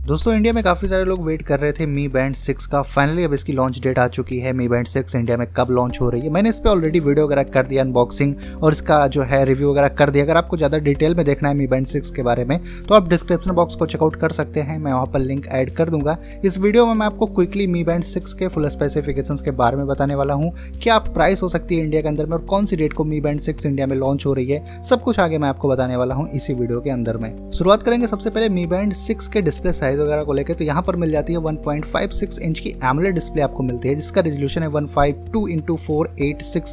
[0.00, 3.24] दोस्तों इंडिया में काफ़ी सारे लोग वेट कर रहे थे मी बैंड सिक्स का। फाइनली
[3.24, 6.08] अब इसकी लॉन्च डेट आ चुकी है। मी बैंड सिक्स इंडिया में कब लॉन्च हो
[6.10, 6.30] रही है?
[6.30, 9.88] मैंने इस पर ऑलरेडी वीडियो वगैरह कर दिया अनबॉक्सिंग और इसका जो है रिव्यू वगैरह
[9.88, 12.58] कर दिया। अगर आपको ज़्यादा डिटेल में देखना है मी बैंड सिक्स के बारे में
[12.88, 15.90] तो आप डिस्क्रिप्शन बॉक्स को चेकआउट कर सकते हैं। मैं वहाँ पर लिंक ऐड कर
[15.90, 19.76] दूँगा। इस वीडियो में मैं आपको क्विकली मी बैंड सिक्स के फुल स्पेसिफिकेशन के बारे
[19.76, 22.66] में बताने वाला हूँ। क्या प्राइस हो सकती है इंडिया के अंदर में और कौन
[22.66, 24.82] सी डेट को मी बैंड सिक्स इंडिया में लॉन्च हो रही है?
[24.82, 28.06] सब कुछ आगे मैं आपको बताने वाला हूँ इसी वीडियो के अंदर में। शुरुआत करेंगे
[28.06, 31.10] सबसे पहले मी बैंड सिक्स के डिस्प्ले साइज़ वगैरह को लेकर तो यहाँ पर मिल
[31.10, 35.76] जाती है 1.56 इंच की एमलेट डिस्प्ले आपको मिलती है, जिसका रेजोल्यूशन है 152 इंटू
[35.76, 36.08] फोर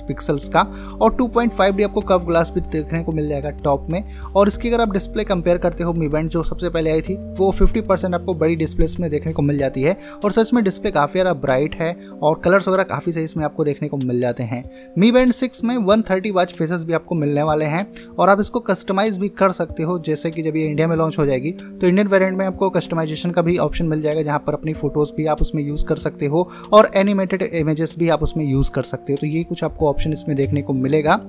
[0.08, 0.62] पिक्सल्स का,
[1.02, 4.04] और 2.5 डी आपको कव ग्लास भी देखने को मिल जाएगा टॉप में।
[4.36, 7.16] और इसकी अगर आप डिस्प्ले कंपेयर करते हो मी बैंड जो सबसे पहले आई थी,
[7.34, 10.92] वो 50% आपको बड़ी डिस्प्ले में देखने को मिल जाती है। और सच में डिस्प्ले
[10.92, 14.44] काफ़ी ज़्यादा ब्राइट है, और कलर्स वगैरह काफ़ी सही इसमें आपको देखने को मिल जाते
[14.44, 14.64] हैं।
[14.98, 18.40] मी बैंड सिक्स में वन थर्टी वाच फेसेस भी आपको मिलने वाले हैं, और आप
[18.40, 21.52] इसको कस्टमाइज भी कर सकते हो, जैसे कि जब ये इंडिया में लॉन्च हो जाएगी
[21.52, 22.70] तो इंडियन वेरियंट में आपको
[23.08, 25.96] कस्टमाइजेशन का भी ऑप्शन मिल जाएगा, जहाँ पर अपनी फ़ोटोज़ भी आप उसमें यूज़ कर
[25.98, 29.64] सकते हो और एनिमेटेड इमेजेस भी आप उसमें यूज़ कर सकते हो। तो ये कुछ
[29.64, 31.20] आपको ऑप्शन इसमें देखने को मिलेगा।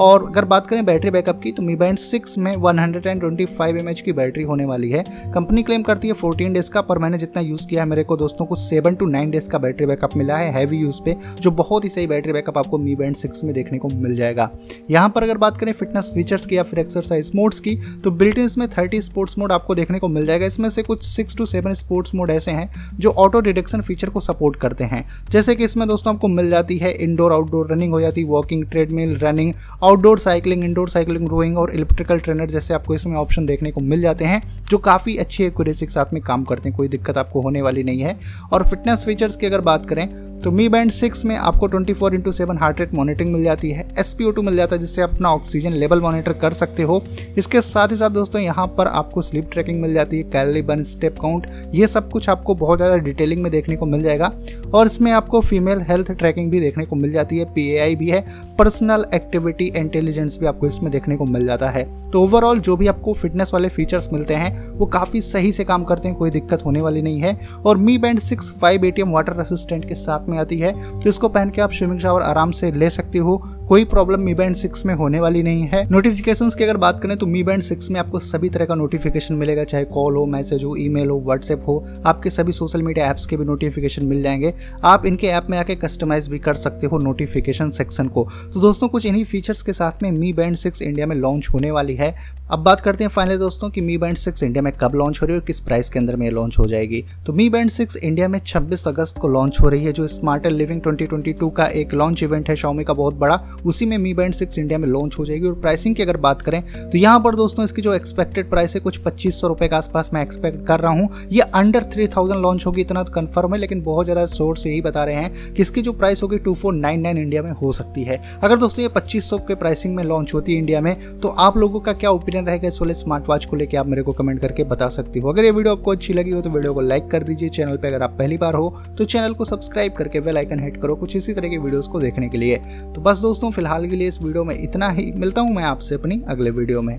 [0.00, 3.20] और अगर बात करें बैटरी बैकअप की तो मी बैंड सिक्स में one hundred and
[3.20, 6.70] twenty five M H की बैटरी होने वाली है। कंपनी क्लेम करती है 14 डेज़
[6.70, 9.48] का, पर मैंने जितना यूज़ किया है, मेरे को दोस्तों को सेवन टू नाइन डेज़
[9.50, 12.78] का बैटरी बैकअप मिला है हैवी यूज़ पे, जो बहुत ही सही बैटरी बैकअप आपको
[12.78, 14.50] मी बैंड सिक्स में देखने को मिल जाएगा।
[14.90, 18.38] यहाँ पर अगर बात करें फिटनेस फीचर्स की या फिर एक्सरसाइज मोड्स की तो बिल्ट
[18.38, 21.74] इसमें थर्टी स्पोर्ट्स मोड आपको देखने को मिल जाएगा। इसमें से कुछ six to seven
[21.74, 25.86] sports mode ऐसे हैं जो ऑटो डिटेक्शन फीचर को सपोर्ट करते हैं। जैसे कि इसमें
[25.88, 29.52] दोस्तों आपको मिल जाती है इंडोर आउटडोर रनिंग हो जाती है walking treadmill running
[29.84, 34.00] outdoor cycling indoor cycling rowing और इलेक्ट्रिकल ट्रेनर जैसे आपको इसमें ऑप्शन देखने को मिल
[34.00, 37.40] जाते हैं, जो काफ़ी अच्छी एक्यूरेसी के साथ में काम करते हैं। कोई दिक्कत आपको
[37.40, 38.18] होने वाली नहीं है।
[38.52, 42.14] और फिटनेस फीचर्स की अगर बात करें तो मी बैंड सिक्स में आपको 24 four
[42.14, 45.30] into seven heart rate monitoring मिल जाती है एस पी मिल जाता है, जिससे अपना
[45.30, 47.02] ऑक्सीजन लेवल मॉनिटर कर सकते हो।
[47.38, 50.82] इसके साथ ही साथ दोस्तों, यहाँ पर आपको स्लीप ट्रैकिंग मिल जाती है कैलरी बर्न
[50.82, 54.32] स्टेप काउंट ये सब कुछ आपको बहुत ज़्यादा डिटेलिंग में देखने को मिल जाएगा।
[54.74, 58.20] और इसमें आपको फीमेल हेल्थ ट्रैकिंग भी देखने को मिल जाती है PAI भी है
[58.58, 62.86] पर्सनल एक्टिविटी इंटेलिजेंस भी आपको इसमें देखने को मिल जाता है। तो ओवरऑल जो भी
[62.86, 66.64] आपको फिटनेस वाले फीचर्स मिलते हैं, वो काफ़ी सही से काम करते हैं, कोई दिक्कत
[66.64, 70.38] होने वाली नहीं है। और Mi Band six five ATM water assistant के साथ में
[70.38, 73.36] आती है तो इसको पहन के आप स्विमिंग शावर आराम से ले सकते हो।
[73.68, 77.16] कोई प्रॉब्लम मी बैंड सिक्स में होने वाली नहीं है। नोटिफिकेशन की अगर बात करें
[77.16, 80.64] तो मी बैंड सिक्स में आपको सभी तरह का नोटिफिकेशन मिलेगा, चाहे कॉल हो मैसेज
[80.64, 84.54] हो ईमेल हो व्हाट्सएप हो। आपके सभी सोशल मीडिया ऐप्स के भी नोटिफिकेशन मिल जाएँगे।
[84.84, 88.88] आप इनके ऐप में आके कस्टमाइज भी कर सकते हो नोटिफिकेशन सेक्शन को। तो दोस्तों,
[88.88, 92.38] कुछ इन्हीं फीचर्स के साथ में मी बैंड सिक्स इंडिया में लॉन्च होने वाली है।
[92.50, 95.26] अब बात करते हैं फाइनली दोस्तों कि मी बैंड सिक्स इंडिया में कब लॉन्च हो
[95.26, 97.96] रही है और किस प्राइस के अंदर में लॉन्च हो जाएगी। तो मी बैंड सिक्स
[97.96, 101.94] इंडिया में 26 अगस्त को लॉन्च हो रही है, जो स्मार्टर लिविंग 2022 का एक
[101.94, 105.18] लॉन्च इवेंट है। शाओमी का बहुत बड़ा उसी में मी बैंड सिक्स इंडिया में लॉन्च
[105.18, 108.50] हो जाएगी। और प्राइसिंग की अगर बात करें तो यहाँ पर दोस्तों इसकी जो एक्सपेक्टेड
[108.50, 112.06] प्राइस है, कुछ पच्चीस सौ के आसपास मैं एक्सपेक्ट कर रहा हूँ। ये अंडर थ्री
[112.08, 115.52] थाउज़ेंड लॉन्च होगी, इतना तो कन्फर्म है, लेकिन बहुत ज़्यादा सोर्स यही बता रहे हैं
[115.54, 118.56] कि इसकी जो प्राइस होगी two four nine nine India में हो सकती है। अगर
[118.58, 121.92] दोस्तों ये पच्चीस के प्राइसिंग में लॉन्च होती है इंडिया में तो आप लोगों का
[121.94, 124.88] क्या ओपिनियन रहेगा इस वाले स्मार्ट वॉच को लेकर आप मेरे को कमेंट करके बता
[124.90, 127.48] सकती हो। अगर ये वीडियो आपको अच्छी लगी हो तो वीडियो को लाइक कर दीजिए।
[127.50, 130.80] चैनल पे अगर आप पहली बार हो तो चैनल को सब्सक्राइब करके बेल आइकन हिट
[130.82, 132.56] करो कुछ इसी तरह की वीडियोस को देखने के लिए।
[132.94, 135.94] तो बस दोस्तों फ़िलहाल के लिए इस वीडियो में इतना ही। मिलता हूँ मैं आपसे
[135.94, 136.96] अपनी अगले वीडियो में।